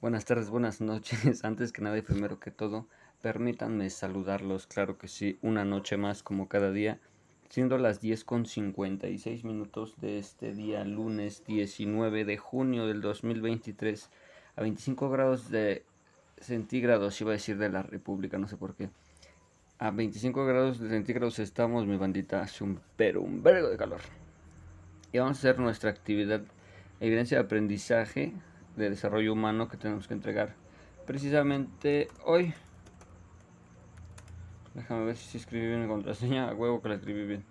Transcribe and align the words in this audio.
buenas 0.00 0.24
tardes, 0.24 0.50
buenas 0.50 0.80
noches. 0.80 1.44
Antes 1.44 1.72
que 1.72 1.82
nada 1.82 1.98
y 1.98 2.02
primero 2.02 2.40
que 2.40 2.50
todo, 2.50 2.86
permítanme 3.22 3.90
saludarlos, 3.90 4.66
claro 4.66 4.98
que 4.98 5.08
sí, 5.08 5.38
una 5.42 5.64
noche 5.64 5.96
más 5.96 6.22
como 6.22 6.48
cada 6.48 6.70
día, 6.70 6.98
siendo 7.48 7.78
las 7.78 8.00
10 8.00 8.24
con 8.24 8.46
56 8.46 9.44
minutos 9.44 9.94
de 10.00 10.18
este 10.18 10.54
día, 10.54 10.84
lunes 10.84 11.44
19 11.46 12.24
de 12.24 12.36
junio 12.38 12.86
del 12.86 13.00
2023, 13.00 14.10
a 14.56 14.62
25 14.62 15.10
grados 15.10 15.50
de 15.50 15.84
centígrados, 16.38 17.20
iba 17.20 17.30
a 17.30 17.34
decir 17.34 17.58
de 17.58 17.68
la 17.68 17.82
República, 17.82 18.38
no 18.38 18.48
sé 18.48 18.56
por 18.56 18.74
qué. 18.74 18.88
A 19.78 19.90
25 19.90 20.44
grados 20.46 20.78
de 20.78 20.88
centígrados 20.88 21.38
estamos, 21.38 21.86
mi 21.86 21.96
bandita, 21.96 22.42
hace 22.42 22.64
un 22.64 22.80
pero 22.96 23.22
un 23.22 23.42
vergo 23.42 23.68
de 23.68 23.76
calor 23.76 24.00
y 25.12 25.18
vamos 25.18 25.38
a 25.38 25.40
hacer 25.40 25.58
nuestra 25.58 25.90
actividad 25.90 26.42
evidencia 27.00 27.38
de 27.38 27.44
aprendizaje 27.44 28.32
de 28.80 28.90
desarrollo 28.90 29.32
humano 29.32 29.68
que 29.68 29.76
tenemos 29.76 30.08
que 30.08 30.14
entregar 30.14 30.54
precisamente 31.06 32.08
hoy. 32.24 32.52
Déjame 34.74 35.04
ver 35.04 35.16
si 35.16 35.38
escribí 35.38 35.66
bien 35.66 35.82
la 35.82 35.88
contraseña, 35.88 36.48
a 36.48 36.54
huevo 36.54 36.82
que 36.82 36.88
la 36.88 36.94
escribí 36.96 37.24
bien. 37.26 37.44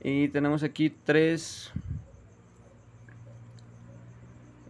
Y 0.00 0.28
tenemos 0.28 0.62
aquí 0.64 0.90
tres 0.90 1.72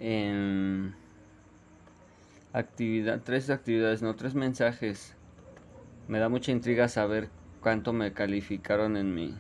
en 0.01 0.95
actividad, 2.53 3.23
tres 3.25 3.49
actividades, 3.49 4.03
no, 4.03 4.15
tres 4.15 4.35
mensajes. 4.35 5.15
Me 6.09 6.19
da 6.19 6.29
mucha 6.29 6.53
intriga 6.53 6.89
saber 6.89 7.31
cuánto 7.61 7.93
me 7.93 8.13
calificaron 8.13 8.97
en 8.97 9.15
mi 9.15 9.39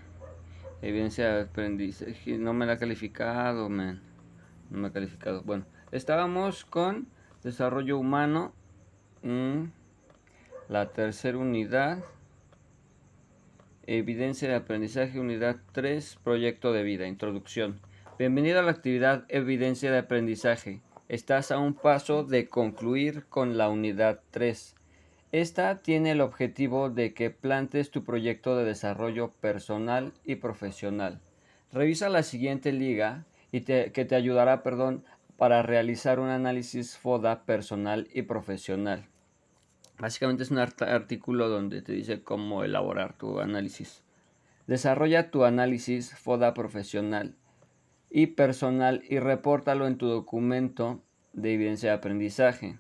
Evidencia 0.83 1.33
de 1.33 1.42
aprendizaje. 1.42 2.38
No 2.38 2.52
me 2.55 2.66
la 2.66 2.72
ha 2.72 2.77
calificado, 2.77 3.68
man. 3.68 4.02
No 4.68 4.80
me 4.80 4.88
ha 4.88 4.92
calificado. 4.92 5.42
Bueno, 5.44 5.64
estábamos 5.93 6.65
con 6.65 7.07
desarrollo 7.45 7.98
humano. 7.98 8.53
La 10.69 10.91
tercera 10.93 11.39
unidad. 11.39 11.98
Evidencia 13.87 14.48
de 14.48 14.55
aprendizaje, 14.55 15.20
unidad 15.20 15.57
3, 15.73 16.19
proyecto 16.25 16.73
de 16.73 16.83
vida, 16.83 17.07
introducción. 17.07 17.81
Bienvenido 18.19 18.61
a 18.61 18.63
la 18.63 18.70
actividad 18.70 19.25
Evidencia 19.29 19.91
de 19.91 19.98
aprendizaje. 19.98 20.81
Estás 21.09 21.51
a 21.51 21.59
un 21.59 21.75
paso 21.75 22.25
de 22.25 22.48
concluir 22.48 23.27
con 23.29 23.59
la 23.59 23.69
unidad 23.69 24.20
3. 24.31 24.77
Esta 25.33 25.83
tiene 25.83 26.13
el 26.13 26.20
objetivo 26.20 26.91
de 26.91 27.13
que 27.13 27.31
plantes 27.31 27.91
tu 27.91 28.05
proyecto 28.05 28.57
de 28.57 28.65
desarrollo 28.65 29.33
personal 29.33 30.13
y 30.25 30.37
profesional. 30.37 31.20
Revisa 31.73 32.09
la 32.09 32.23
siguiente 32.23 32.73
liga 32.73 33.25
y 33.51 33.63
que 33.63 33.91
te 33.91 34.15
ayudará 34.15 34.63
perdón, 34.63 35.05
para 35.36 35.62
realizar 35.62 36.20
un 36.20 36.28
análisis 36.28 36.97
FODA 36.97 37.45
personal 37.45 38.08
y 38.12 38.23
profesional. 38.23 39.08
Básicamente 39.98 40.42
es 40.42 40.51
un 40.51 40.58
artículo 40.58 41.48
donde 41.48 41.83
te 41.83 41.92
dice 41.92 42.23
cómo 42.23 42.64
elaborar 42.64 43.17
tu 43.17 43.40
análisis. 43.40 44.02
Desarrolla 44.67 45.30
tu 45.30 45.45
análisis 45.45 46.14
FODA 46.14 46.55
profesional 46.55 47.36
y 48.11 48.29
personal 48.29 49.02
y 49.08 49.18
repórtalo 49.18 49.86
en 49.86 49.98
tu 49.98 50.07
documento 50.07 51.02
de 51.33 51.55
evidencia 51.55 51.90
de 51.90 51.96
aprendizaje. 51.96 52.78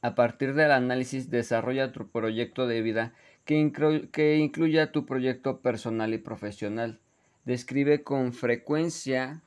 A 0.00 0.14
partir 0.14 0.54
del 0.54 0.70
análisis, 0.70 1.30
desarrolla 1.30 1.92
tu 1.92 2.08
proyecto 2.08 2.66
de 2.66 2.82
vida 2.82 3.14
que, 3.44 3.72
que, 4.12 4.36
incluya 4.36 4.92
tu 4.92 5.06
proyecto 5.06 5.60
personal 5.60 6.14
y 6.14 6.18
profesional. 6.18 7.00
Describe 7.44 8.04
con 8.04 8.32
frecuencia, 8.32 9.42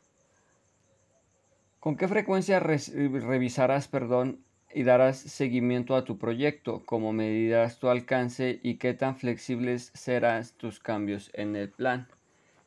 con 1.81 1.97
qué 1.97 2.07
frecuencia 2.07 2.61
revisarás, 2.61 3.89
perdón, 3.89 4.39
y 4.73 4.83
darás 4.83 5.17
seguimiento 5.17 5.95
a 5.95 6.05
tu 6.05 6.17
proyecto, 6.17 6.83
cómo 6.85 7.11
medirás 7.11 7.79
tu 7.79 7.89
alcance 7.89 8.59
y 8.63 8.75
qué 8.75 8.93
tan 8.93 9.17
flexibles 9.17 9.91
serán 9.93 10.45
tus 10.55 10.79
cambios 10.79 11.31
en 11.33 11.57
el 11.57 11.69
plan. 11.69 12.07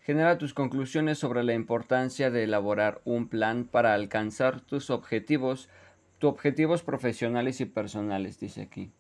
Genera 0.01 0.37
tus 0.37 0.53
conclusiones 0.53 1.17
sobre 1.17 1.45
la 1.45 1.55
importancia 1.55 2.31
de 2.31 2.43
elaborar 2.43 3.01
un 3.05 3.29
plan 3.29 3.65
para 3.65 3.95
alcanzar 3.95 4.61
tus 4.61 4.91
objetivos 4.91 5.71
objetivos 6.21 6.83
profesionales 6.83 7.61
y 7.61 7.67
personales, 7.67 8.41
dice 8.41 8.63
aquí. 8.63 8.91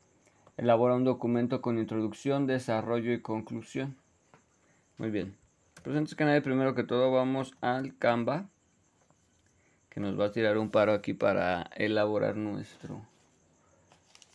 Elabora 0.56 0.94
un 0.94 1.04
documento 1.04 1.60
con 1.60 1.78
introducción, 1.78 2.46
desarrollo 2.46 3.12
y 3.12 3.20
conclusión. 3.20 3.96
Muy 4.98 5.10
bien. 5.10 5.34
Pues 5.82 5.96
antes 5.96 6.14
que 6.14 6.40
primero 6.42 6.74
que 6.74 6.84
todo 6.84 7.10
vamos 7.10 7.54
al 7.60 7.96
Canva, 7.98 8.48
que 9.94 10.00
nos 10.00 10.18
va 10.18 10.26
a 10.26 10.32
tirar 10.32 10.58
un 10.58 10.70
paro 10.70 10.92
aquí 10.92 11.14
para 11.14 11.70
elaborar 11.76 12.34
nuestro, 12.34 13.06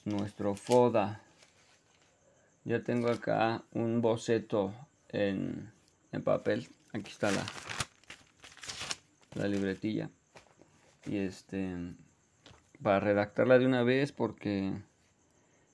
nuestro 0.06 0.56
FODA. 0.56 1.22
Ya 2.64 2.82
tengo 2.82 3.10
acá 3.10 3.64
un 3.74 4.02
boceto 4.02 4.74
en, 5.10 5.70
en 6.14 6.24
papel. 6.24 6.70
Aquí 6.94 7.12
está 7.12 7.30
la, 7.32 7.44
la 9.36 9.50
libretilla. 9.50 10.10
Y 11.06 11.18
este 11.18 11.76
para 12.82 13.02
redactarla 13.02 13.60
de 13.60 13.66
una 13.66 13.84
vez 13.84 14.14
porque 14.14 14.72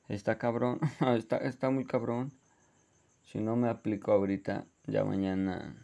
está 0.07 0.39
cabrón, 0.39 0.79
está, 1.15 1.37
está 1.37 1.69
muy 1.69 1.85
cabrón. 1.85 2.31
Si 3.21 3.39
no 3.39 3.55
me 3.55 3.69
aplico 3.69 4.11
ahorita, 4.13 4.65
ya 4.87 5.03
mañana, 5.03 5.75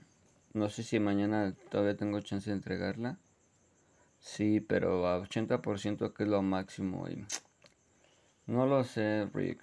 no 0.54 0.70
sé 0.70 0.82
si 0.82 1.00
mañana 1.00 1.54
todavía 1.70 1.96
tengo 1.96 2.20
chance 2.22 2.50
de 2.50 2.56
entregarla. 2.56 3.20
Sí, 4.22 4.62
pero 4.62 5.08
a 5.08 5.20
80% 5.20 6.14
que 6.14 6.24
es 6.24 6.30
lo 6.30 6.42
máximo. 6.42 7.10
Y 7.10 7.26
no 8.48 8.66
lo 8.66 8.86
sé, 8.86 9.30
Rick. 9.34 9.60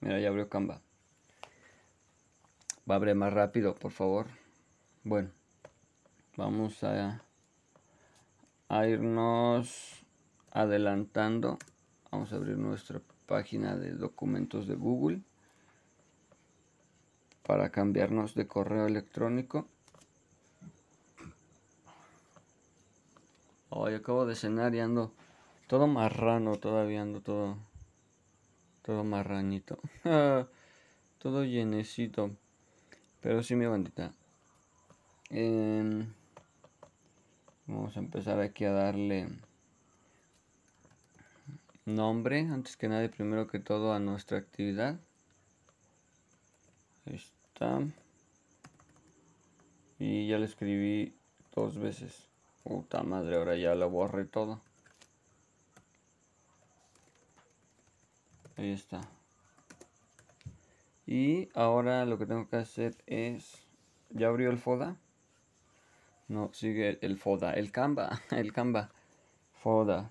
Mira, 0.00 0.18
ya 0.20 0.28
abrió 0.28 0.48
Canva. 0.48 0.80
Va 2.90 2.94
a 2.94 2.96
abrir 2.96 3.14
más 3.14 3.32
rápido, 3.32 3.74
por 3.74 3.92
favor. 3.92 4.28
Bueno, 5.04 5.30
vamos 6.36 6.82
a, 6.84 7.22
a 8.68 8.86
irnos 8.86 10.04
adelantando 10.52 11.58
vamos 12.10 12.32
a 12.32 12.36
abrir 12.36 12.56
nuestra 12.56 13.00
página 13.26 13.76
de 13.76 13.92
documentos 13.92 14.66
de 14.66 14.74
Google 14.74 15.20
para 17.44 17.70
cambiarnos 17.70 18.34
de 18.34 18.46
correo 18.46 18.86
electrónico 18.86 19.66
hoy 23.70 23.94
acabo 23.94 24.26
de 24.26 24.34
cenar 24.34 24.74
y 24.74 24.80
ando 24.80 25.12
todo 25.66 25.86
marrano 25.86 26.56
todavía 26.56 27.02
ando 27.02 27.20
todo 27.20 27.56
todo 28.82 29.04
marranito 29.04 29.78
todo 31.18 31.44
llenecito 31.44 32.30
pero 33.20 33.42
sí 33.42 33.56
mi 33.56 33.66
bandita 33.66 34.12
em, 35.30 36.06
vamos 37.66 37.96
a 37.96 38.00
empezar 38.00 38.40
aquí 38.40 38.64
a 38.64 38.72
darle 38.72 39.28
nombre, 41.88 42.40
antes 42.40 42.76
que 42.76 42.88
nada 42.88 43.08
primero 43.08 43.46
que 43.46 43.58
todo 43.58 43.92
a 43.92 43.98
nuestra 43.98 44.38
actividad. 44.38 45.00
Ahí 47.06 47.16
está. 47.16 47.80
Y 49.98 50.28
ya 50.28 50.38
lo 50.38 50.44
escribí 50.44 51.14
dos 51.54 51.78
veces. 51.78 52.27
Puta 52.68 53.02
madre, 53.02 53.36
ahora 53.36 53.56
ya 53.56 53.74
lo 53.74 53.88
borré 53.88 54.26
todo. 54.26 54.60
Ahí 58.58 58.72
está. 58.72 59.00
Y 61.06 61.48
ahora 61.54 62.04
lo 62.04 62.18
que 62.18 62.26
tengo 62.26 62.46
que 62.46 62.56
hacer 62.56 62.94
es... 63.06 63.66
¿Ya 64.10 64.28
abrió 64.28 64.50
el 64.50 64.58
FODA? 64.58 64.96
No, 66.28 66.50
sigue 66.52 66.98
el 67.00 67.16
FODA. 67.16 67.54
El 67.54 67.72
Canva. 67.72 68.20
El 68.30 68.52
Canva. 68.52 68.90
FODA. 69.54 70.10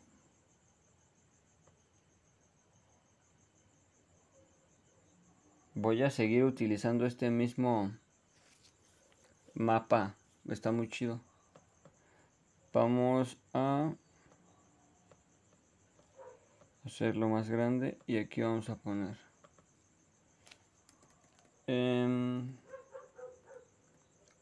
voy 5.80 6.02
a 6.02 6.10
seguir 6.10 6.44
utilizando 6.44 7.06
este 7.06 7.30
mismo 7.30 7.92
mapa. 9.54 10.16
Está 10.50 10.72
muy 10.72 10.90
chido. 10.90 11.22
Vamos 12.74 13.38
a 13.54 13.94
hacerlo 16.86 17.28
más 17.30 17.50
grande 17.50 17.98
y 18.08 18.18
aquí 18.18 18.42
vamos 18.42 18.70
a 18.70 18.76
poner 18.76 19.18
em, 21.68 22.56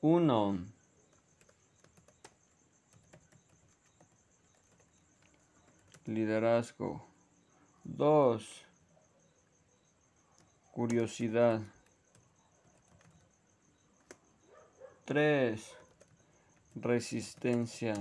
uno. 0.02 0.60
Liderazgo. 6.06 7.04
2 7.84 8.66
curiosidad. 10.72 11.62
3 15.06 15.85
resistencia. 16.76 17.96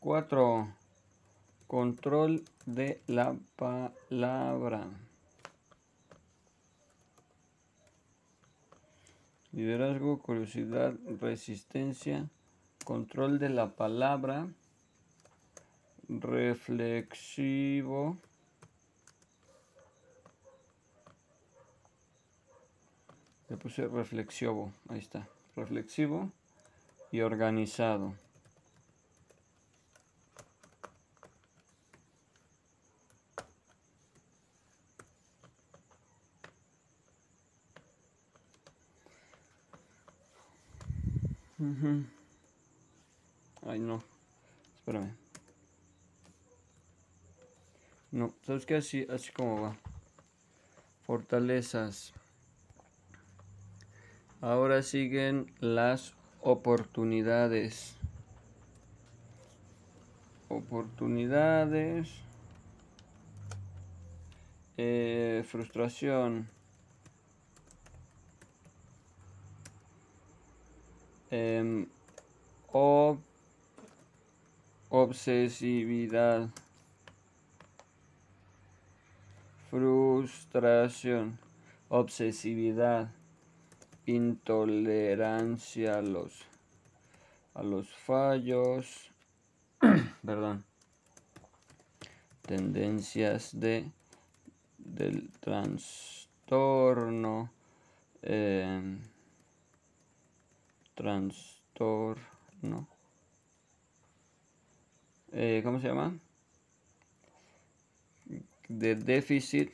4 0.00 0.68
control 1.66 2.44
de 2.64 3.00
la 3.06 3.36
palabra. 3.56 4.86
Liderazgo 9.52 10.18
curiosidad 10.20 10.94
resistencia 11.20 12.28
control 12.84 13.38
de 13.38 13.48
la 13.48 13.74
palabra 13.74 14.46
reflexivo 16.08 17.56
le 23.48 23.56
puse 23.56 23.88
reflexivo 23.88 24.72
ahí 24.88 25.00
está 25.00 25.26
reflexivo 25.56 26.30
y 27.16 27.22
organizado 27.22 28.12
Ay, 43.66 43.80
no. 43.80 44.02
Espérame. 44.76 45.16
No, 48.12 48.34
¿sabes 48.42 48.66
qué? 48.66 48.76
Así, 48.76 49.06
así 49.10 49.32
como 49.32 49.62
va. 49.62 49.76
Fortalezas. 51.06 52.12
Ahora 54.42 54.82
siguen 54.82 55.52
las 55.60 56.15
oportunidades. 56.46 57.96
Oportunidades. 60.48 62.08
Eh, 64.76 65.44
frustración. 65.44 66.48
Eh, 71.32 71.86
obsesividad. 74.88 76.48
frustración, 79.68 81.38
obsesividad, 81.90 83.10
intolerancia 84.06 85.98
a 85.98 86.02
los, 86.02 86.44
a 87.54 87.62
los 87.62 87.94
fallos, 87.94 89.10
perdón, 90.24 90.64
tendencias 92.42 93.58
de, 93.58 93.90
del 94.78 95.30
trastorno, 95.40 96.80
eh, 98.22 98.98
trastorno, 100.94 102.18
eh, 105.32 105.60
¿cómo 105.64 105.80
se 105.80 105.88
llama? 105.88 106.18
de 108.68 108.96
déficit 108.96 109.70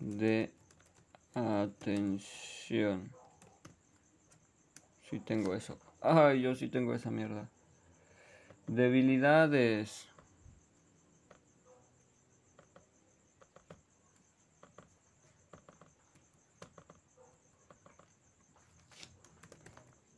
de 0.00 0.50
atención. 1.34 3.10
Si 5.10 5.20
tengo 5.20 5.54
eso. 5.54 5.78
Ay, 6.00 6.40
yo 6.42 6.54
sí 6.54 6.68
tengo 6.68 6.94
esa 6.94 7.10
mierda. 7.10 7.48
Debilidades. 8.66 10.08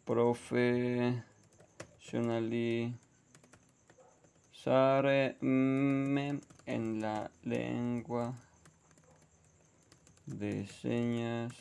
Profesionalidad 0.05 2.95
me 5.41 6.41
en 6.67 7.01
la 7.01 7.31
lengua 7.45 8.35
de 10.27 10.67
señas 10.67 11.53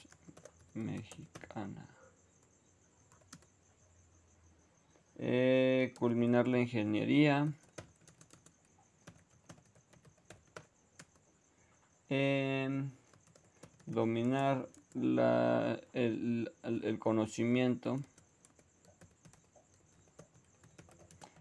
mexicana. 0.73 1.88
Eh, 5.17 5.94
culminar 5.97 6.47
la 6.47 6.59
ingeniería. 6.59 7.53
dominar 13.85 14.68
la, 14.94 15.79
el, 15.94 16.51
el 16.63 17.00
conocimiento 17.00 18.00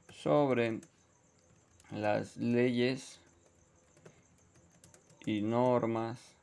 sobre 0.08 0.80
las 1.90 2.36
leyes 2.36 3.20
y 5.26 5.42
normas 5.42 6.33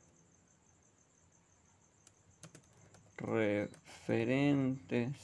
referentes 3.22 5.16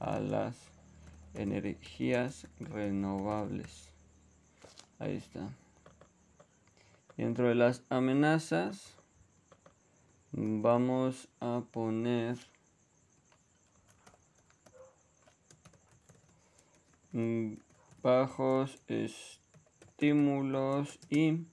a 0.00 0.18
las 0.18 0.56
energías 1.34 2.48
renovables. 2.58 3.92
Ahí 4.98 5.16
está. 5.16 5.48
Dentro 7.16 7.48
de 7.48 7.54
las 7.54 7.82
amenazas 7.88 8.94
vamos 10.32 11.28
a 11.40 11.62
poner 11.70 12.36
bajos 18.02 18.82
estímulos 18.88 20.98
y 21.10 21.44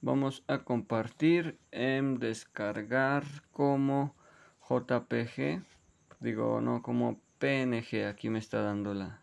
Vamos 0.01 0.43
a 0.47 0.59
compartir 0.59 1.59
en 1.71 2.19
descargar 2.19 3.25
como 3.51 4.15
JPG. 4.69 5.61
Digo, 6.21 6.61
no, 6.61 6.81
como 6.81 7.19
PNG. 7.39 8.05
Aquí 8.07 8.29
me 8.29 8.39
está 8.39 8.61
dando 8.61 8.93
la, 8.93 9.19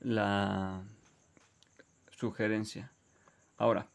la 0.00 0.82
sugerencia. 2.10 2.90
Ahora, 3.56 3.88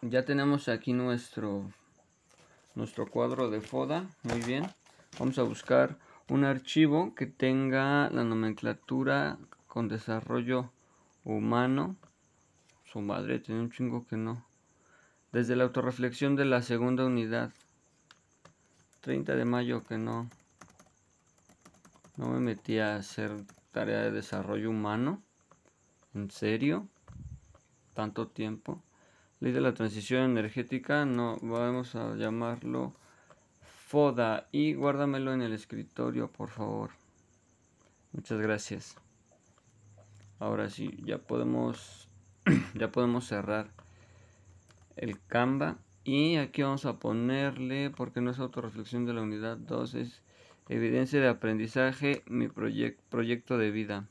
ya 0.00 0.24
tenemos 0.24 0.68
aquí 0.68 0.92
nuestro, 0.92 1.70
nuestro 2.74 3.06
cuadro 3.06 3.50
de 3.50 3.60
FODA. 3.60 4.06
Muy 4.22 4.40
bien. 4.40 4.66
Vamos 5.18 5.38
a 5.38 5.42
buscar 5.42 5.98
un 6.28 6.44
archivo 6.44 7.14
que 7.14 7.26
tenga 7.26 8.08
la 8.10 8.24
nomenclatura 8.24 9.38
con 9.66 9.88
desarrollo 9.88 10.72
humano. 11.24 11.96
Su 12.84 13.00
madre 13.00 13.38
tiene 13.38 13.60
un 13.60 13.70
chingo 13.70 14.06
que 14.06 14.16
no. 14.16 14.44
Desde 15.32 15.56
la 15.56 15.64
autorreflexión 15.64 16.36
de 16.36 16.44
la 16.44 16.62
segunda 16.62 17.04
unidad. 17.04 17.52
30 19.02 19.34
de 19.34 19.44
mayo 19.44 19.82
que 19.82 19.98
no. 19.98 20.28
No 22.16 22.28
me 22.28 22.40
metí 22.40 22.78
a 22.78 22.96
hacer 22.96 23.32
tarea 23.72 24.02
de 24.02 24.12
desarrollo 24.12 24.70
humano. 24.70 25.22
¿En 26.14 26.30
serio? 26.30 26.88
¿Tanto 27.94 28.28
tiempo? 28.28 28.82
Ley 29.40 29.52
de 29.52 29.60
la 29.60 29.74
transición 29.74 30.30
energética, 30.30 31.04
no, 31.04 31.36
vamos 31.42 31.96
a 31.96 32.14
llamarlo 32.14 32.94
FODA 33.88 34.46
y 34.52 34.74
guárdamelo 34.74 35.32
en 35.32 35.42
el 35.42 35.52
escritorio, 35.52 36.30
por 36.30 36.48
favor. 36.48 36.90
Muchas 38.12 38.40
gracias. 38.40 38.96
Ahora 40.38 40.70
sí, 40.70 40.96
ya 41.04 41.18
podemos 41.18 42.08
ya 42.74 42.90
podemos 42.90 43.26
cerrar 43.26 43.68
el 44.96 45.20
Canva 45.26 45.78
y 46.04 46.36
aquí 46.36 46.62
vamos 46.62 46.84
a 46.84 46.98
ponerle 46.98 47.90
porque 47.90 48.20
no 48.20 48.30
es 48.30 48.38
autorreflexión 48.38 49.06
de 49.06 49.14
la 49.14 49.22
unidad 49.22 49.56
2 49.56 49.94
es 49.94 50.22
evidencia 50.72 51.20
de 51.20 51.28
aprendizaje 51.28 52.22
mi 52.26 52.48
proyecto 52.48 53.58
de 53.58 53.70
vida. 53.70 54.08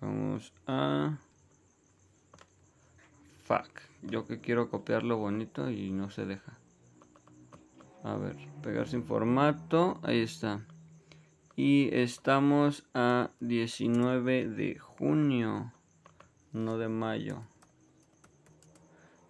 Vamos 0.00 0.52
a 0.66 1.18
Fuck. 3.48 3.80
Yo 4.02 4.26
que 4.26 4.40
quiero 4.40 4.68
copiarlo 4.68 5.16
bonito 5.16 5.70
y 5.70 5.90
no 5.90 6.10
se 6.10 6.26
deja. 6.26 6.58
A 8.04 8.14
ver, 8.16 8.36
pegar 8.62 8.86
sin 8.86 9.04
formato. 9.04 9.98
Ahí 10.02 10.20
está. 10.20 10.60
Y 11.56 11.88
estamos 11.94 12.86
a 12.92 13.30
19 13.40 14.50
de 14.50 14.78
junio. 14.78 15.72
No 16.52 16.76
de 16.76 16.88
mayo. 16.88 17.42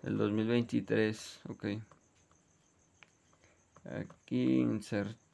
Del 0.02 0.18
2023. 0.18 1.42
Ok. 1.48 1.66
Aquí 3.84 4.58
insertar. 4.58 5.27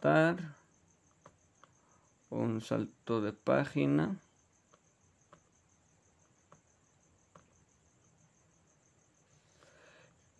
Un 2.31 2.61
salto 2.61 3.23
de 3.23 3.33
página. 3.33 4.21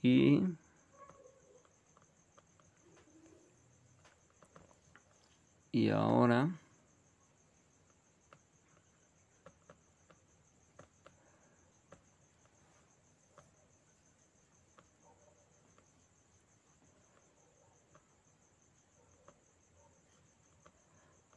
y 0.03 0.43
y 5.73 5.89
ahora 5.89 6.51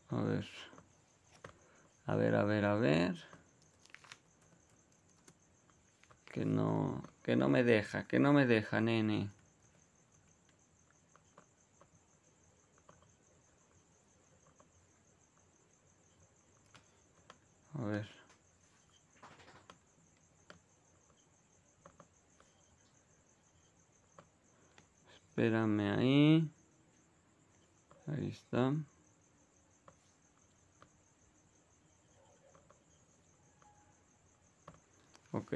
a 0.10 0.22
ver 0.22 0.48
a 2.06 2.16
ver 2.16 2.36
a 2.36 2.44
ver 2.44 2.66
a 2.66 2.76
ver 2.76 3.16
que 6.32 6.46
no 6.46 7.04
que 7.28 7.36
no 7.36 7.50
me 7.50 7.64
deja, 7.64 8.08
que 8.08 8.20
no 8.20 8.32
me 8.32 8.46
deja, 8.46 8.80
nene. 8.80 9.30
A 17.74 17.84
ver. 17.84 18.08
Espérame 25.16 25.92
ahí. 25.98 26.50
Ahí 28.08 28.30
está. 28.30 28.74
Ok. 35.34 35.54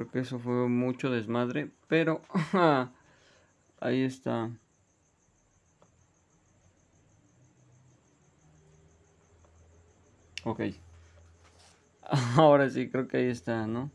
Creo 0.00 0.10
que 0.12 0.20
eso 0.20 0.38
fue 0.38 0.66
mucho 0.66 1.10
desmadre, 1.10 1.70
pero 1.86 2.22
ahí 3.80 4.00
está. 4.00 4.50
Ok. 10.44 10.60
Ahora 12.38 12.70
sí, 12.70 12.88
creo 12.88 13.08
que 13.08 13.18
ahí 13.18 13.26
está, 13.26 13.66
¿no? 13.66 13.90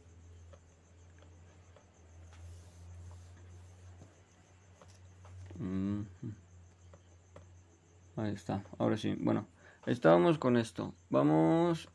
Ahí 8.15 8.31
está, 8.31 8.63
ahora 8.77 8.95
sí. 8.95 9.15
Bueno, 9.19 9.47
estábamos 9.87 10.37
con 10.37 10.55
esto. 10.55 10.93
Vamos... 11.09 11.89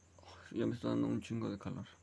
Ya 0.51 0.67
me 0.67 0.75
está 0.75 0.89
dando 0.89 1.07
un 1.07 1.21
chingo 1.21 1.49
de 1.49 1.59
calor. 1.59 2.00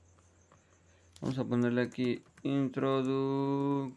Vamos 1.22 1.40
a 1.40 1.46
ponerle 1.46 1.82
aquí 1.82 2.22
introduc 2.44 3.94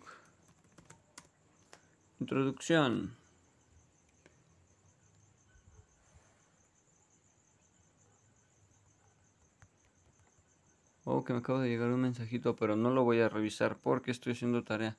introducción. 2.19 3.15
Oh, 11.05 11.25
que 11.25 11.33
me 11.33 11.41
acaba 11.41 11.61
de 11.61 11.69
llegar 11.69 11.91
un 11.91 12.01
mensajito, 12.01 12.57
pero 12.57 12.77
no 12.77 12.91
lo 12.91 13.05
voy 13.05 13.21
a 13.21 13.29
revisar 13.29 13.79
porque 13.79 14.11
estoy 14.11 14.33
haciendo 14.33 14.65
tarea. 14.65 14.97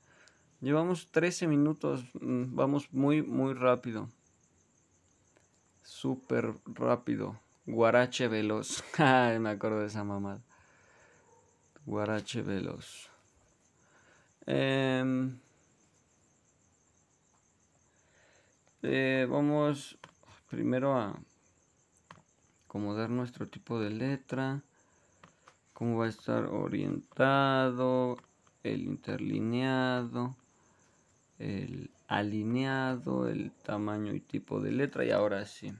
Llevamos 0.60 1.08
13 1.10 1.48
minutos, 1.48 2.04
mm, 2.20 2.54
vamos 2.54 2.92
muy, 2.92 3.22
muy 3.22 3.54
rápido. 3.54 4.08
Súper 5.82 6.54
rápido. 6.66 7.40
Guarache 7.66 8.28
veloz. 8.28 8.84
me 9.40 9.50
acuerdo 9.50 9.80
de 9.80 9.86
esa 9.86 10.04
mamada. 10.04 10.40
Guarache 11.84 12.42
veloz. 12.42 13.10
Em, 14.46 15.36
eh, 18.82 19.26
vamos 19.28 19.98
primero 20.48 20.96
a 20.96 21.18
acomodar 22.66 23.10
nuestro 23.10 23.48
tipo 23.48 23.80
de 23.80 23.90
letra. 23.90 24.62
Cómo 25.72 25.98
va 25.98 26.06
a 26.06 26.08
estar 26.08 26.44
orientado. 26.46 28.16
El 28.62 28.82
interlineado. 28.82 30.36
el 31.38 31.90
alineado, 32.06 33.26
el 33.28 33.50
tamaño 33.50 34.14
y 34.14 34.20
tipo 34.20 34.60
de 34.60 34.70
letra 34.70 35.04
y 35.04 35.10
ahora 35.10 35.44
sí. 35.46 35.72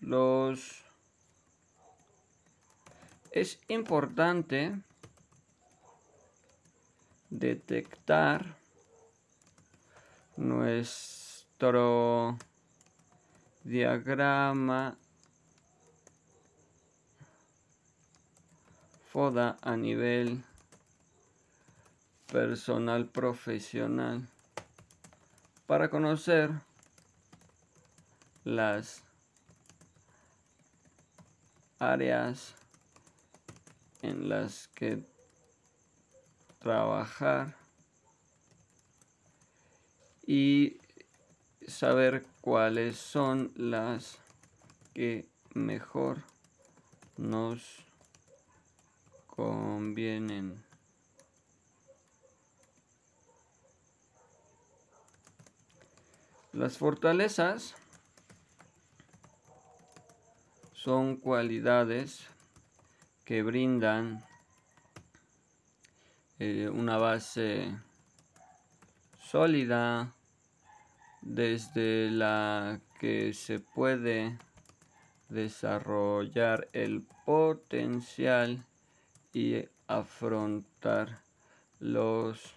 Los 0.00 0.81
es 3.32 3.58
importante 3.68 4.78
detectar 7.30 8.56
nuestro 10.36 12.36
diagrama 13.64 14.98
FODA 19.10 19.56
a 19.62 19.76
nivel 19.76 20.44
personal 22.30 23.06
profesional 23.06 24.28
para 25.66 25.88
conocer 25.88 26.50
las 28.44 29.02
áreas 31.78 32.54
en 34.02 34.28
las 34.28 34.68
que 34.68 35.04
trabajar 36.58 37.56
y 40.26 40.78
saber 41.66 42.26
cuáles 42.40 42.96
son 42.96 43.52
las 43.56 44.18
que 44.92 45.28
mejor 45.54 46.18
nos 47.16 47.84
convienen. 49.26 50.64
Las 56.52 56.76
fortalezas 56.76 57.74
son 60.74 61.16
cualidades 61.16 62.26
que 63.32 63.42
brindan 63.42 64.22
eh, 66.38 66.68
una 66.68 66.98
base 66.98 67.74
sólida 69.18 70.12
desde 71.22 72.10
la 72.10 72.78
que 73.00 73.32
se 73.32 73.58
puede 73.58 74.36
desarrollar 75.30 76.68
el 76.74 77.06
potencial 77.24 78.66
y 79.32 79.64
afrontar 79.86 81.22
los 81.80 82.52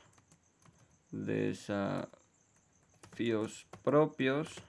desafíos 1.10 2.06
propios 3.82 4.62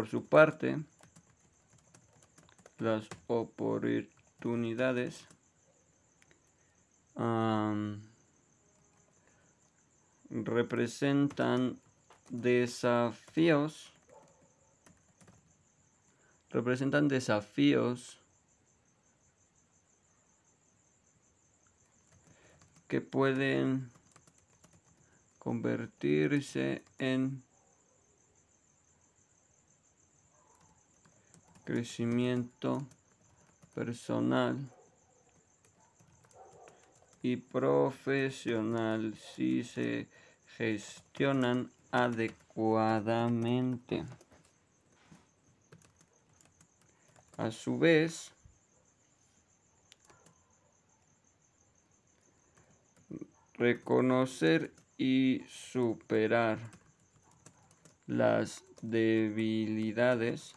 por 0.00 0.08
su 0.08 0.24
parte 0.24 0.82
las 2.78 3.06
oportunidades 3.26 5.26
representan 10.30 11.78
desafíos 12.30 13.92
representan 16.48 17.06
desafíos 17.06 18.22
que 22.88 23.02
pueden 23.02 23.90
convertirse 25.38 26.82
en 26.96 27.42
crecimiento 31.70 32.84
personal 33.76 34.58
y 37.22 37.36
profesional 37.36 39.14
si 39.16 39.62
se 39.62 40.08
gestionan 40.56 41.70
adecuadamente. 41.92 44.02
A 47.36 47.52
su 47.52 47.78
vez, 47.78 48.32
reconocer 53.54 54.72
y 54.98 55.44
superar 55.48 56.58
las 58.08 58.64
debilidades 58.82 60.56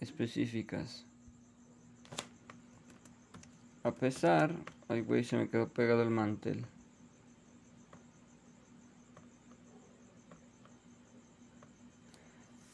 específicas. 0.00 1.04
A 3.82 3.92
pesar... 3.92 4.54
Ay, 4.88 5.02
güey, 5.02 5.22
se 5.22 5.36
me 5.36 5.48
quedó 5.48 5.68
pegado 5.68 6.02
el 6.02 6.10
mantel. 6.10 6.66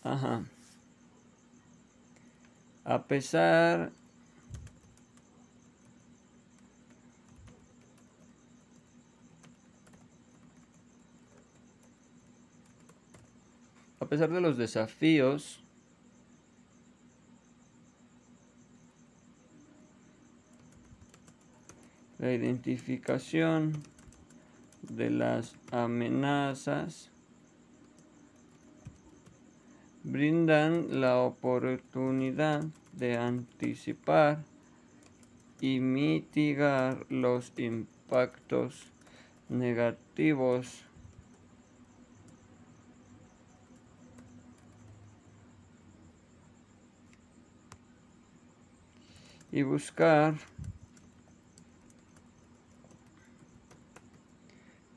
Ajá. 0.02 0.44
A 2.84 3.02
pesar... 3.02 3.92
A 13.98 14.08
pesar 14.08 14.30
de 14.30 14.40
los 14.40 14.56
desafíos 14.56 15.65
la 22.18 22.33
identificación 22.33 23.83
de 24.83 25.11
las 25.11 25.55
amenazas 25.70 27.11
brindan 30.05 31.00
la 31.00 31.18
oportunidad 31.18 32.64
de 32.92 33.16
anticipar 33.16 34.44
y 35.61 35.81
mitigar 35.81 37.07
los 37.11 37.52
impactos 37.57 38.87
negativos. 39.48 40.83
Y 49.52 49.62
buscar 49.62 50.35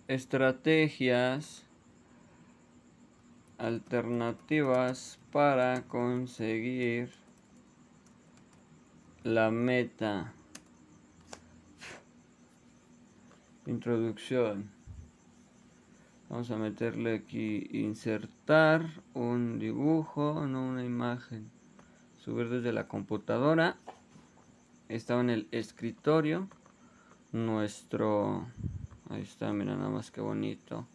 estrategias 0.09 1.67
alternativas 3.59 5.19
para 5.31 5.83
conseguir 5.83 7.11
la 9.23 9.51
meta. 9.51 10.33
Introducción. 13.67 14.71
Vamos 16.27 16.49
a 16.49 16.57
meterle 16.57 17.13
aquí 17.13 17.69
insertar 17.71 18.89
un 19.13 19.59
dibujo, 19.59 20.47
no 20.47 20.69
una 20.69 20.83
imagen. 20.83 21.51
Subir 22.17 22.49
desde 22.49 22.73
la 22.73 22.87
computadora. 22.87 23.77
Está 24.87 25.19
en 25.19 25.29
el 25.29 25.47
escritorio 25.51 26.49
nuestro 27.31 28.47
Ahí 29.09 29.23
está, 29.23 29.51
mira 29.53 29.75
nada 29.75 29.89
más 29.89 30.11
que 30.11 30.21
bonito. 30.21 30.87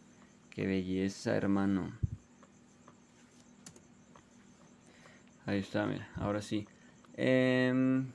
Qué 0.49 0.65
belleza, 0.65 1.35
hermano. 1.35 1.91
Ahí 5.45 5.59
está, 5.59 5.85
mira, 5.85 6.09
ahora 6.15 6.41
sí. 6.41 6.65
Em, 7.17 8.07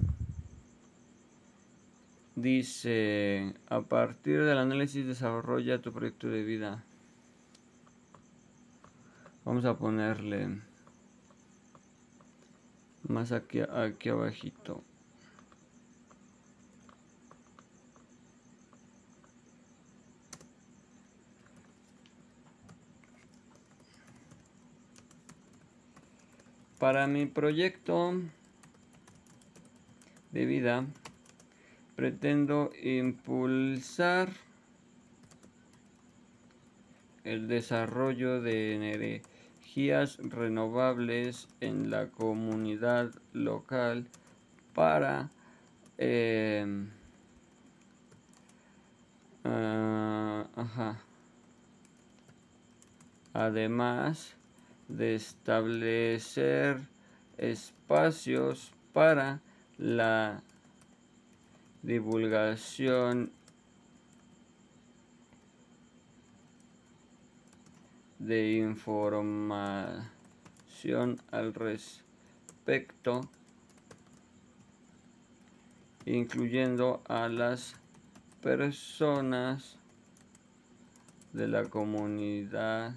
dice, 2.35 3.55
a 3.69 3.83
partir 3.83 4.43
del 4.43 4.57
análisis 4.57 5.07
desarrolla 5.07 5.83
tu 5.83 5.93
proyecto 5.93 6.29
de 6.29 6.45
vida. 6.45 6.83
Vamos 9.45 9.67
a 9.67 9.77
ponerle 9.77 10.61
más 13.07 13.33
aquí, 13.33 13.61
aquí 13.61 14.09
abajito. 14.09 14.83
Para 26.81 27.07
mi 27.07 27.27
proyecto 27.27 28.15
de 30.33 30.47
vida, 30.47 30.87
pretendo 31.95 32.71
impulsar 32.83 34.31
el 37.25 37.49
desarrollo 37.49 38.41
de 38.41 38.77
energías 38.77 40.17
renovables 40.23 41.49
en 41.61 41.91
la 41.91 42.09
comunidad 42.09 43.11
local 43.35 44.07
para 44.73 45.29
eh, 45.99 46.65
ah, 49.45 50.97
además 53.35 54.40
de 54.97 55.15
establecer 55.15 56.81
espacios 57.39 58.73
para 58.93 59.41
la 59.79 60.43
divulgación 61.83 63.33
de 68.19 68.53
información 68.53 70.11
al 71.31 71.55
respecto, 71.55 73.23
incluyendo 76.05 77.03
a 77.09 77.29
las 77.29 77.75
personas 78.43 79.79
de 81.33 81.49
la 81.49 81.65
comunidad 81.65 82.95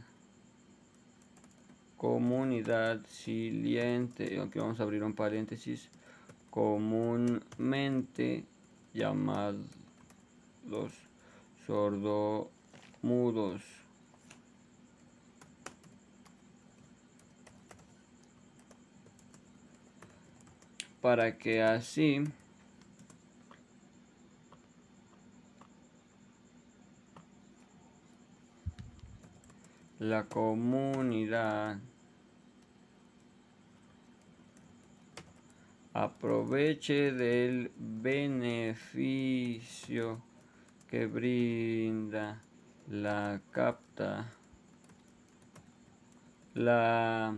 comunidad 2.04 3.00
siliente, 3.08 4.38
aquí 4.42 4.60
vamos 4.60 4.78
a 4.82 4.84
abrir 4.84 5.02
un 5.06 5.14
paréntesis, 5.14 5.90
comúnmente 6.50 8.44
llamados 8.94 9.62
sordomudos. 11.66 12.52
Para 21.00 21.38
que 21.38 21.64
así 21.64 22.22
la 30.00 30.26
comunidad 30.26 31.78
aproveche 35.94 37.12
del 37.12 37.72
beneficio 37.78 39.04
que 40.88 41.06
brinda 41.06 42.42
la 42.90 43.40
capta 43.52 44.30
la, 46.56 47.36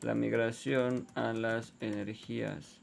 la 0.00 0.14
migración 0.14 1.06
a 1.14 1.32
las 1.32 1.74
energías 1.80 2.80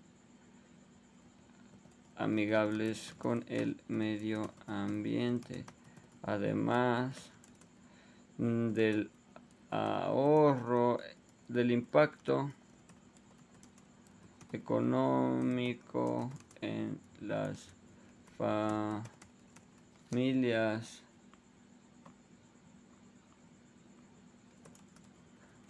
amigables 2.16 3.16
con 3.18 3.46
el 3.48 3.82
medio 3.88 4.54
ambiente. 4.68 5.66
Además 6.22 7.32
del 8.38 9.10
ahorro 9.72 11.00
del 11.48 11.72
impacto 11.72 12.52
económico 14.52 16.32
en 16.62 17.00
las 17.22 17.70
familias. 18.38 19.04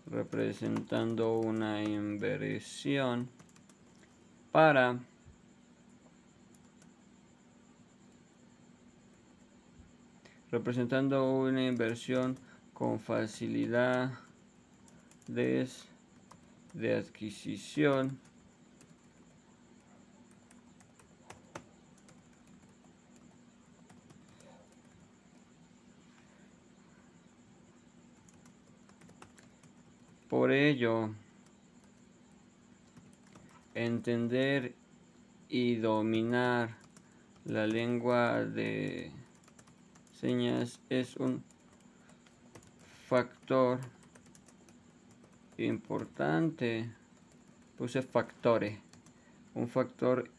Representando 0.06 1.38
una 1.38 1.84
inversión 1.84 3.30
para 4.52 4.98
representando 10.52 11.32
una 11.32 11.68
inversión 11.68 12.36
con 12.74 13.00
facilidades 13.00 14.18
de 16.74 16.96
adquisición 16.96 18.20
Por 30.30 30.52
ello, 30.52 31.10
entender 33.74 34.76
y 35.50 35.78
dominar 35.78 36.78
la 37.46 37.65
lengua 37.65 38.46
de 38.46 39.12
señas 40.13 40.80
es 40.88 41.18
un 41.18 41.44
factor 43.08 43.80
importante. 45.58 46.92
Puse 47.76 48.04
factores. 48.04 48.78
Un 49.56 49.68
factor 49.68 50.30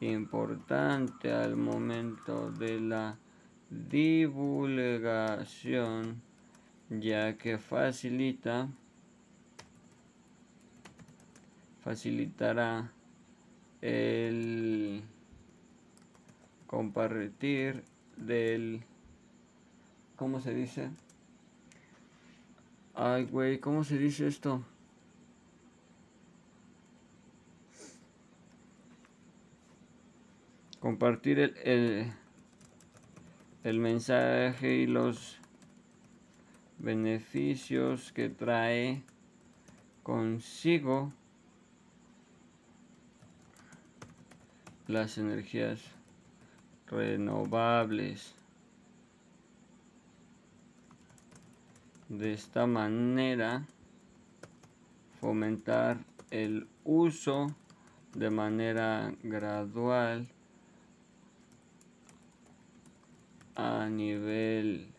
importante 0.00 1.32
al 1.32 1.56
momento 1.56 2.50
de 2.50 2.80
la 2.80 3.16
divulgación 3.70 6.25
ya 6.90 7.36
que 7.36 7.58
facilita 7.58 8.68
facilitará 11.82 12.90
el 13.80 15.02
compartir 16.66 17.84
del 18.16 18.82
¿cómo 20.16 20.40
se 20.40 20.52
dice? 20.54 20.90
Ay, 22.94 23.26
güey, 23.26 23.60
¿cómo 23.60 23.84
se 23.84 23.98
dice 23.98 24.26
esto? 24.26 24.64
Compartir 30.80 31.38
el, 31.38 31.56
el, 31.58 32.12
el 33.64 33.78
mensaje 33.78 34.74
y 34.76 34.86
los 34.86 35.38
beneficios 36.78 38.12
que 38.12 38.28
trae 38.28 39.02
consigo 40.02 41.12
las 44.86 45.18
energías 45.18 45.80
renovables. 46.86 48.34
De 52.08 52.32
esta 52.32 52.66
manera, 52.66 53.66
fomentar 55.20 55.98
el 56.30 56.68
uso 56.84 57.48
de 58.14 58.30
manera 58.30 59.12
gradual 59.22 60.28
a 63.56 63.88
nivel 63.88 64.95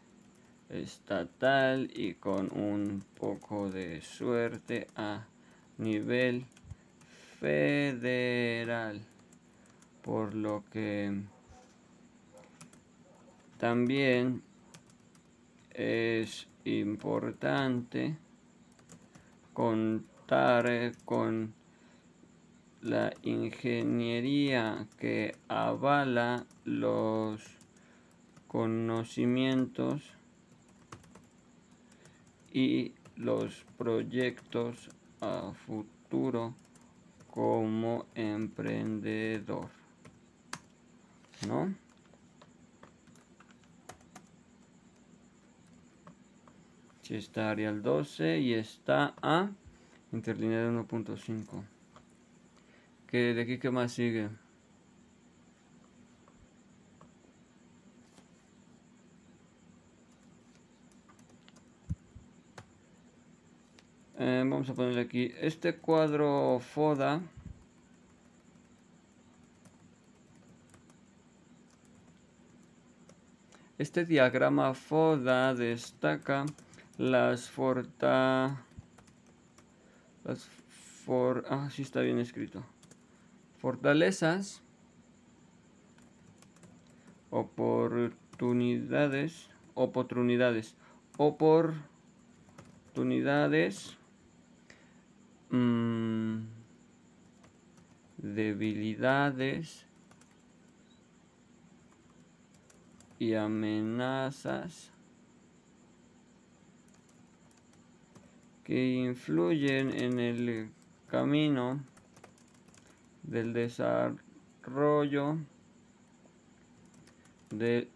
estatal 0.70 1.90
y 1.94 2.16
con 2.16 2.52
un 2.58 3.04
poco 3.18 3.70
de 3.70 4.02
suerte 4.02 4.88
a 4.96 5.26
nivel 5.78 6.46
federal 7.40 9.02
por 10.02 10.34
lo 10.34 10.64
que 10.72 11.22
también 13.58 14.42
es 15.72 16.48
importante 16.66 18.18
contar 19.54 20.94
con 21.06 21.54
la 22.82 23.14
ingeniería 23.24 24.88
que 25.00 25.36
avala 25.48 26.46
los 26.64 27.44
conocimientos 28.48 30.17
y 32.52 32.94
los 33.16 33.66
proyectos 33.78 34.90
a 35.22 35.54
futuro 35.66 36.54
como 37.30 38.06
emprendedor. 38.16 39.70
¿No? 41.48 41.74
Si 47.02 47.16
está 47.16 47.52
Arial 47.52 47.82
12 47.84 48.40
y 48.40 48.54
está 48.54 49.14
a 49.22 49.50
interlineal 50.12 50.72
1.5. 50.88 51.64
¿Qué, 53.08 53.34
¿De 53.34 53.42
aquí 53.44 53.60
qué 53.60 53.72
más 53.72 53.94
sigue? 53.94 54.30
Eh, 64.20 64.44
vamos 64.50 64.68
a 64.70 64.74
ponerle 64.74 65.02
aquí 65.02 65.32
este 65.40 65.76
cuadro 65.76 66.60
FODA. 66.60 67.22
Este 73.78 74.06
diagrama 74.06 74.74
FODA 74.74 75.54
destaca 75.54 76.46
las 76.98 77.50
forta 77.50 78.64
las 80.24 80.50
for 81.06 81.46
ah 81.50 81.70
sí 81.72 81.84
está 81.84 82.02
bien 82.02 82.20
escrito 82.20 82.66
fortalezas 83.60 84.62
oportunidades 87.30 89.50
oportunidades 89.76 90.76
oportunidades 91.18 93.97
mmm, 95.52 96.40
debilidades 98.18 99.86
y 103.20 103.34
amenazas 103.34 104.92
que 108.64 108.94
influyen 108.94 109.92
en 109.98 110.20
el 110.20 110.70
camino 111.10 111.80
del 113.24 113.54
desarrollo 113.54 115.38
de, 117.50 117.88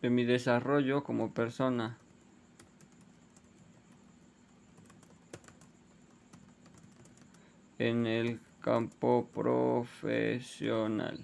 de 0.00 0.10
mi 0.10 0.24
desarrollo 0.24 1.02
como 1.02 1.32
persona. 1.32 1.98
En 7.88 8.06
el 8.06 8.40
campo 8.60 9.28
profesional. 9.34 11.18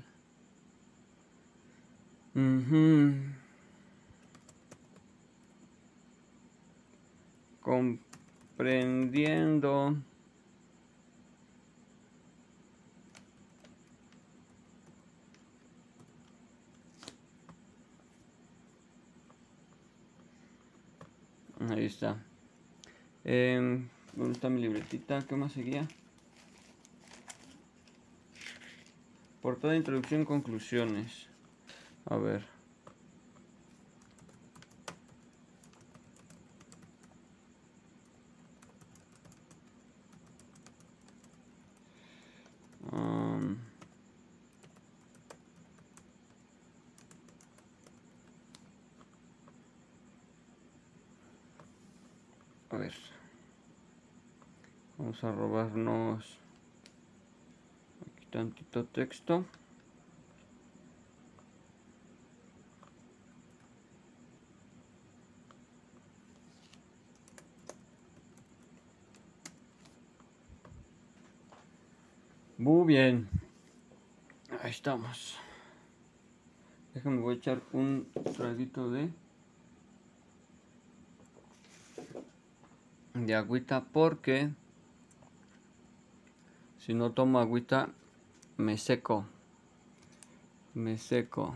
Comprendiendo 7.60 9.96
Ahí 21.70 21.86
está. 21.86 22.16
Eh, 23.24 23.80
¿Dónde 24.14 24.48
mi 24.48 24.62
libretita? 24.62 25.18
¿Qué 25.28 25.36
más 25.36 25.52
seguía? 25.52 25.86
Por 29.40 29.56
toda 29.56 29.76
introducción, 29.76 30.24
conclusiones. 30.24 31.28
A 32.06 32.16
ver. 32.16 32.44
Um, 42.92 43.56
a 52.70 52.76
ver. 52.76 52.94
Vamos 54.96 55.22
a 55.22 55.30
robarnos 55.30 56.47
tantito 58.38 58.84
texto. 58.84 59.44
Muy 72.58 72.86
bien. 72.86 73.28
Ahí 74.62 74.70
estamos. 74.70 75.36
Déjame 76.94 77.20
voy 77.20 77.34
a 77.34 77.38
echar 77.38 77.60
un 77.72 78.06
traguito 78.36 78.88
de 78.92 79.10
de 83.14 83.34
agüita 83.34 83.84
porque 83.92 84.50
si 86.78 86.94
no 86.94 87.10
tomo 87.10 87.40
agüita 87.40 87.90
me 88.58 88.76
seco. 88.76 89.24
Me 90.74 90.98
seco. 90.98 91.54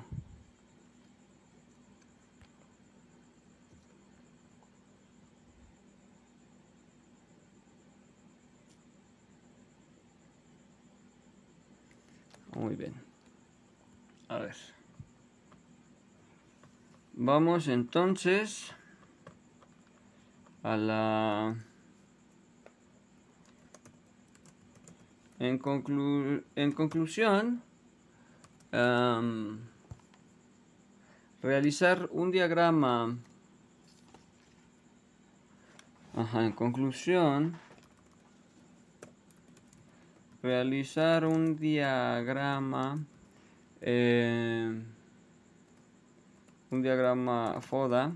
Muy 12.55 12.77
bien. 12.77 12.95
A 14.29 14.39
ver. 14.39 14.57
Vamos 17.15 17.69
entonces 17.69 18.73
a 20.63 20.77
la... 20.77 21.57
En, 25.43 25.59
conclu 25.59 26.45
en 26.55 26.71
conclusión, 26.71 27.61
um, 28.71 29.59
realizar 31.43 32.09
un 32.13 32.31
diagrama. 32.31 33.19
Ajá, 36.15 36.45
en 36.45 36.53
conclusión, 36.53 37.57
realizar 40.43 41.27
un 41.27 41.57
diagrama 41.57 42.99
eh, 43.85 44.81
un 46.71 46.83
diagrama 46.83 47.61
FODA 47.61 48.13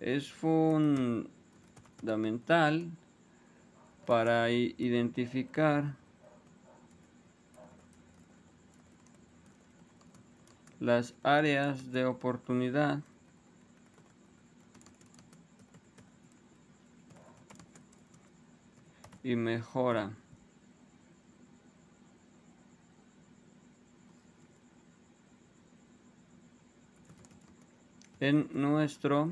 es 0.00 0.32
fundamental 0.32 1.28
para 4.06 4.50
identificar 4.50 5.94
las 10.80 11.14
áreas 11.22 11.92
de 11.92 12.04
oportunidad 12.04 13.00
y 19.22 19.36
mejora. 19.36 20.12
En 28.20 28.48
nuestro 28.52 29.30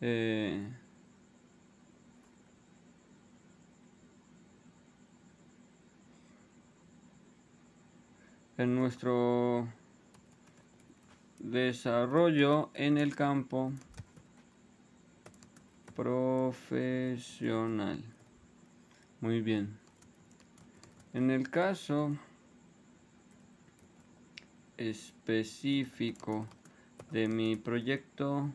eh, 0.00 0.68
en 8.58 8.74
nuestro 8.74 9.68
desarrollo 11.38 12.70
en 12.74 12.98
el 12.98 13.14
campo 13.14 13.72
profesional. 15.94 18.02
Muy 19.20 19.40
bien. 19.40 19.78
En 21.12 21.30
el 21.30 21.48
caso 21.50 22.16
específico 24.76 26.48
de 27.10 27.28
mi 27.28 27.56
proyecto 27.56 28.50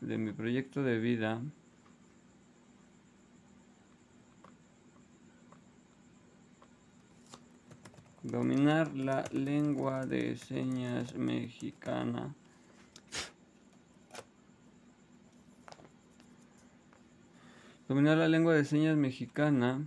de 0.00 0.18
mi 0.18 0.32
proyecto 0.32 0.82
de 0.82 0.98
vida 0.98 1.40
dominar 8.24 8.96
la 8.96 9.22
lengua 9.32 10.06
de 10.06 10.36
señas 10.36 11.14
mexicana. 11.14 12.34
Dominar 17.86 18.16
la 18.16 18.28
lengua 18.28 18.54
de 18.54 18.64
señas 18.64 18.96
mexicana. 18.96 19.86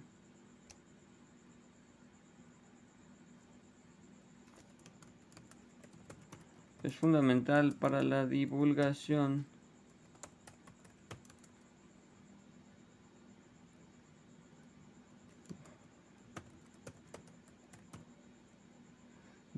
Es 6.84 6.96
fundamental 6.96 7.74
para 7.74 8.04
la 8.04 8.28
divulgación 8.28 9.48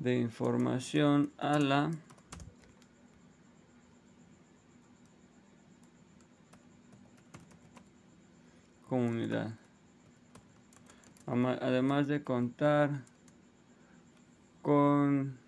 de 0.00 0.18
información 0.18 1.30
a 1.36 1.58
la 1.58 1.90
comunidad. 8.88 9.52
Además 11.26 12.08
de 12.08 12.24
contar 12.24 13.02
con 14.62 15.38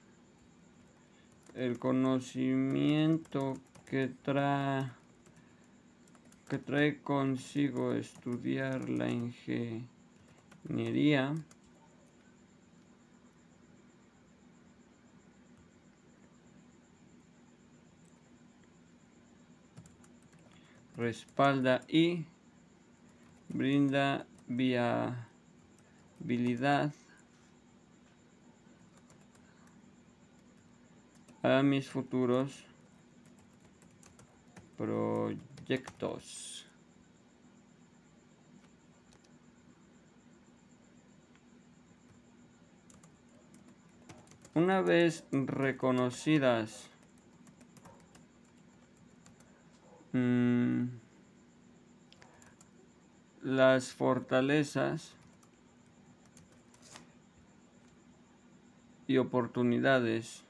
el 1.54 1.78
conocimiento 1.78 3.54
que 3.86 4.08
trae, 4.22 4.90
que 6.48 6.58
trae 6.58 7.00
consigo 7.00 7.94
estudiar 7.94 8.88
la 8.90 9.10
ingeniería, 9.10 9.88
respalda 21.02 21.82
y 21.88 22.24
brinda 23.48 24.24
viabilidad 24.46 25.24
a 31.42 31.62
mis 31.64 31.88
futuros 31.90 32.64
proyectos. 34.78 36.68
Una 44.54 44.82
vez 44.82 45.24
reconocidas 45.32 46.88
mmm, 50.12 50.51
las 53.42 53.92
fortalezas 53.92 55.14
y 59.08 59.18
oportunidades 59.18 60.44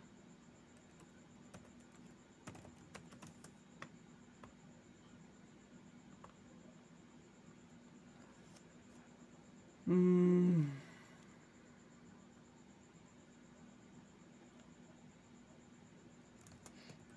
mm. 9.87 10.65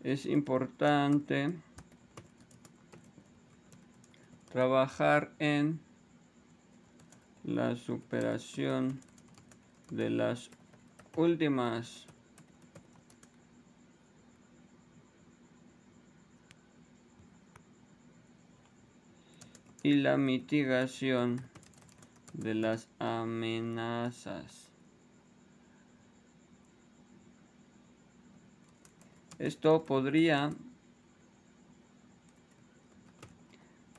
es 0.04 0.26
importante 0.26 1.54
trabajar 4.56 5.34
en 5.40 5.82
la 7.44 7.76
superación 7.76 9.02
de 9.92 10.10
las 10.10 10.50
últimas 11.18 12.08
y 19.84 19.96
la 19.96 20.16
mitigación 20.16 21.42
de 22.32 22.56
las 22.56 22.88
amenazas. 23.00 24.72
Esto 29.38 29.84
podría 29.84 30.52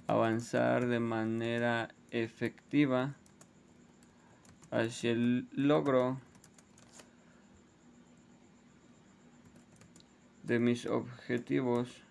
avanzar 0.07 0.87
de 0.87 1.01
manera 1.01 1.88
efectiva 2.11 3.14
hacia 4.71 5.12
el 5.12 5.49
logro 5.53 6.21
de 10.45 10.59
mis 10.59 10.87
objetivos. 10.87 12.03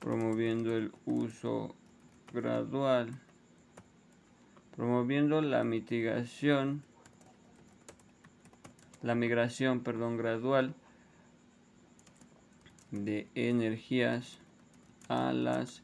Promoviendo 0.00 0.76
el 0.76 0.92
uso 1.04 1.74
gradual 2.32 3.20
promoviendo 4.76 5.40
la 5.40 5.64
mitigación 5.64 6.84
la 9.02 9.16
migración 9.16 9.80
perdón 9.80 10.16
gradual 10.16 10.74
de 12.90 13.28
energías 13.34 14.38
a 15.08 15.32
las 15.32 15.82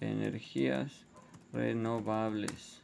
energías 0.00 1.06
renovables. 1.52 2.82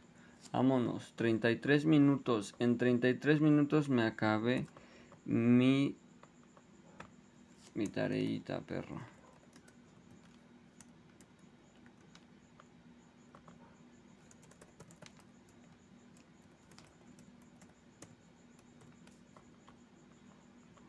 Vámonos, 0.52 1.12
33 1.16 1.84
minutos. 1.84 2.54
En 2.58 2.78
33 2.78 3.40
minutos 3.40 3.88
me 3.88 4.02
acabé 4.02 4.66
mi 5.24 5.96
mi 7.76 7.88
tareita, 7.88 8.60
perro. 8.60 8.98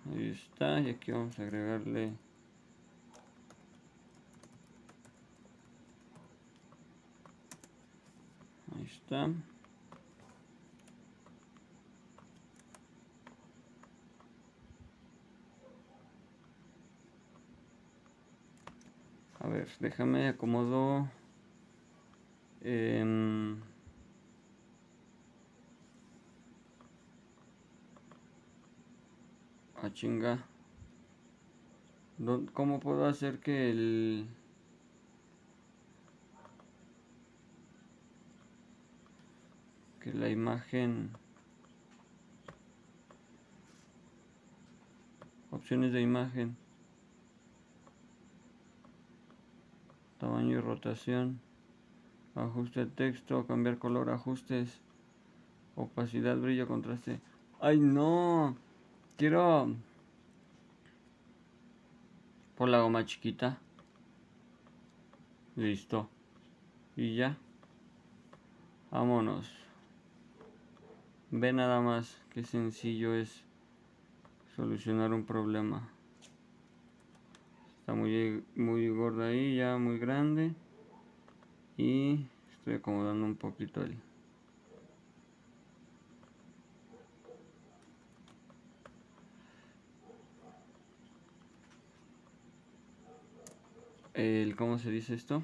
Ahí 0.09 0.29
está, 0.29 0.79
y 0.79 0.89
aquí 0.89 1.11
vamos 1.11 1.37
a 1.37 1.41
agregarle 1.41 2.13
está. 8.97 9.29
A 19.39 19.47
ver, 19.47 19.67
déjame 19.79 20.29
acomodo. 20.29 21.09
Eh, 22.61 23.55
a 29.81 29.93
chinga. 29.93 30.45
¿Cómo 32.53 32.79
puedo 32.79 33.05
hacer 33.05 33.39
que 33.39 33.69
el 33.69 34.27
la 40.13 40.29
imagen 40.29 41.11
opciones 45.51 45.91
de 45.93 46.01
imagen 46.01 46.57
tamaño 50.17 50.57
y 50.57 50.61
rotación, 50.61 51.39
ajuste 52.35 52.81
de 52.81 52.91
texto, 52.91 53.45
cambiar 53.45 53.77
color, 53.77 54.09
ajustes, 54.09 54.81
opacidad, 55.75 56.37
brillo, 56.37 56.67
contraste. 56.67 57.19
¡Ay 57.59 57.79
no! 57.79 58.57
Quiero... 59.17 59.75
Por 62.55 62.69
la 62.69 62.81
goma 62.81 63.05
chiquita. 63.05 63.59
Listo. 65.55 66.09
Y 66.95 67.15
ya. 67.15 67.37
Vámonos. 68.89 69.66
Ve 71.29 71.51
nada 71.51 71.81
más 71.81 72.21
qué 72.29 72.45
sencillo 72.45 73.13
es 73.13 73.43
solucionar 74.55 75.11
un 75.11 75.25
problema. 75.25 75.89
Está 77.81 77.93
muy, 77.93 78.45
muy 78.55 78.87
gorda 78.87 79.27
ahí, 79.27 79.57
ya 79.57 79.77
muy 79.77 79.99
grande. 79.99 80.53
Y 81.75 82.25
estoy 82.53 82.75
acomodando 82.75 83.25
un 83.25 83.35
poquito 83.35 83.81
el... 83.81 83.97
el 94.13 94.55
¿Cómo 94.55 94.79
se 94.79 94.91
dice 94.91 95.13
esto? 95.13 95.43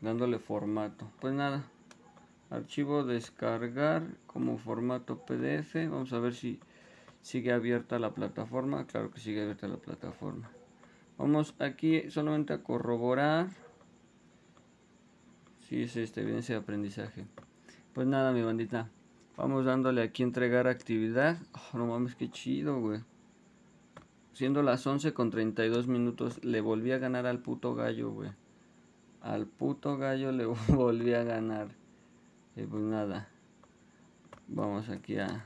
Dándole 0.00 0.38
formato. 0.38 1.10
Pues 1.20 1.34
nada. 1.34 1.64
Archivo 2.48 3.04
descargar 3.04 4.02
como 4.26 4.58
formato 4.58 5.24
PDF. 5.24 5.74
Vamos 5.88 6.12
a 6.12 6.18
ver 6.18 6.34
si 6.34 6.58
sigue 7.22 7.52
abierta 7.52 7.98
la 7.98 8.12
plataforma. 8.12 8.86
Claro 8.86 9.10
que 9.10 9.20
sigue 9.20 9.42
abierta 9.42 9.68
la 9.68 9.76
plataforma. 9.76 10.50
Vamos 11.18 11.54
aquí 11.58 12.10
solamente 12.10 12.52
a 12.52 12.62
corroborar 12.62 13.48
si 15.60 15.82
es 15.82 15.96
esta 15.96 16.22
evidencia 16.22 16.54
de 16.54 16.62
aprendizaje. 16.62 17.26
Pues 17.92 18.06
nada, 18.06 18.32
mi 18.32 18.42
bandita. 18.42 18.88
Vamos 19.36 19.64
dándole 19.64 20.02
aquí 20.02 20.22
entregar 20.22 20.66
actividad. 20.66 21.38
Oh, 21.52 21.78
no 21.78 21.86
mames, 21.86 22.14
qué 22.14 22.30
chido, 22.30 22.80
güey. 22.80 23.00
Siendo 24.32 24.62
las 24.62 24.86
11 24.86 25.12
con 25.12 25.30
32 25.30 25.86
minutos, 25.86 26.42
le 26.44 26.60
volví 26.60 26.92
a 26.92 26.98
ganar 26.98 27.26
al 27.26 27.40
puto 27.40 27.74
gallo, 27.74 28.10
güey. 28.10 28.30
Al 29.22 29.46
puto 29.46 29.96
gallo 29.96 30.32
le 30.32 30.44
volví 30.68 31.14
a 31.14 31.24
ganar. 31.24 31.68
Y 32.56 32.62
pues 32.62 32.82
nada. 32.82 33.28
Vamos 34.48 34.88
aquí 34.88 35.18
a 35.18 35.44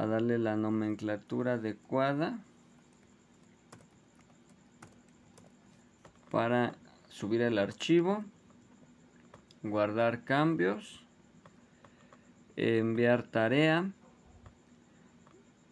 a 0.00 0.06
darle 0.06 0.38
la 0.38 0.56
nomenclatura 0.56 1.54
adecuada 1.54 2.38
para 6.30 6.72
subir 7.08 7.42
el 7.42 7.58
archivo, 7.58 8.24
guardar 9.62 10.24
cambios, 10.24 11.04
enviar 12.56 13.24
tarea, 13.24 13.90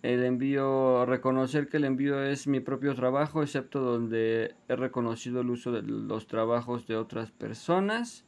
el 0.03 0.25
envío, 0.25 1.07
reconocer 1.07 1.69
que 1.69 1.79
el 1.79 1.85
envío 1.85 2.23
es 2.23 2.47
mi 2.47 2.61
propio 2.61 2.95
trabajo, 2.95 3.43
excepto 3.43 3.81
donde 3.81 4.55
he 4.69 4.77
reconocido 4.77 5.41
el 5.41 5.51
uso 5.51 5.73
de 5.73 5.83
los 5.83 6.27
trabajos 6.27 6.87
de 6.87 6.97
otras 6.97 7.31
personas 7.33 8.25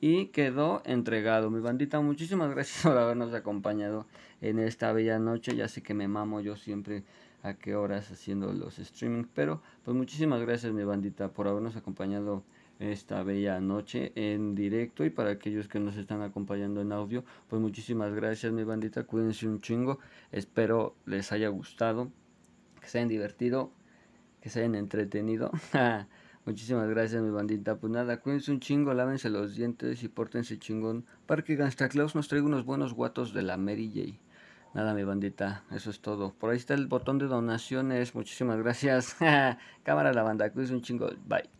y 0.00 0.26
quedó 0.26 0.82
entregado. 0.86 1.50
Mi 1.50 1.60
bandita, 1.60 2.00
muchísimas 2.00 2.50
gracias 2.54 2.82
por 2.82 2.96
habernos 2.96 3.34
acompañado 3.34 4.06
en 4.40 4.58
esta 4.58 4.92
bella 4.92 5.18
noche. 5.18 5.54
Ya 5.54 5.68
sé 5.68 5.82
que 5.82 5.94
me 5.94 6.08
mamo 6.08 6.40
yo 6.40 6.56
siempre 6.56 7.04
a 7.42 7.54
qué 7.54 7.74
horas 7.74 8.10
haciendo 8.10 8.52
los 8.52 8.78
streaming, 8.78 9.24
pero 9.34 9.62
pues 9.84 9.96
muchísimas 9.96 10.40
gracias 10.42 10.72
mi 10.72 10.84
bandita 10.84 11.32
por 11.32 11.48
habernos 11.48 11.76
acompañado 11.76 12.44
esta 12.80 13.22
bella 13.22 13.60
noche 13.60 14.12
en 14.16 14.54
directo 14.54 15.04
y 15.04 15.10
para 15.10 15.30
aquellos 15.30 15.68
que 15.68 15.78
nos 15.78 15.96
están 15.96 16.22
acompañando 16.22 16.80
en 16.80 16.92
audio, 16.92 17.24
pues 17.48 17.60
muchísimas 17.60 18.12
gracias 18.14 18.52
mi 18.52 18.64
bandita, 18.64 19.04
cuídense 19.04 19.46
un 19.46 19.60
chingo, 19.60 19.98
espero 20.32 20.96
les 21.06 21.30
haya 21.30 21.48
gustado, 21.48 22.10
que 22.80 22.88
se 22.88 22.98
hayan 22.98 23.08
divertido, 23.08 23.70
que 24.40 24.48
se 24.48 24.60
hayan 24.60 24.74
entretenido. 24.74 25.52
Muchísimas 26.46 26.88
gracias, 26.88 27.22
mi 27.22 27.30
bandita. 27.30 27.76
Pues 27.76 27.92
nada, 27.92 28.18
cuídense 28.20 28.50
un 28.50 28.60
chingo, 28.60 28.94
lávense 28.94 29.28
los 29.28 29.54
dientes 29.54 30.02
y 30.02 30.08
pórtense 30.08 30.58
chingón 30.58 31.04
para 31.26 31.42
que 31.42 31.54
Gangsta 31.54 31.90
Claus 31.90 32.14
nos 32.14 32.28
traiga 32.28 32.46
unos 32.46 32.64
buenos 32.64 32.94
guatos 32.94 33.34
de 33.34 33.42
la 33.42 33.58
Mary 33.58 33.92
J. 33.94 34.18
Nada, 34.72 34.94
mi 34.94 35.04
bandita, 35.04 35.64
eso 35.70 35.90
es 35.90 36.00
todo. 36.00 36.32
Por 36.32 36.50
ahí 36.50 36.56
está 36.56 36.74
el 36.74 36.86
botón 36.86 37.18
de 37.18 37.26
donaciones. 37.26 38.14
Muchísimas 38.14 38.58
gracias. 38.58 39.16
Cámara 39.82 40.14
la 40.14 40.22
banda, 40.22 40.50
cuídense 40.50 40.74
un 40.74 40.82
chingo. 40.82 41.10
Bye. 41.26 41.59